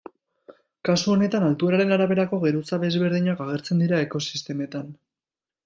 [0.87, 4.93] Kasu honetan, altueraren araberako geruza desberdinak agertzen dira ekosistemetan.